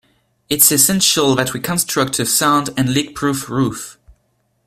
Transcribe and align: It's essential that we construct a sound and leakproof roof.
It's 0.49 0.71
essential 0.71 1.35
that 1.35 1.53
we 1.53 1.59
construct 1.59 2.17
a 2.17 2.25
sound 2.25 2.69
and 2.69 2.89
leakproof 2.89 3.49
roof. 3.49 3.99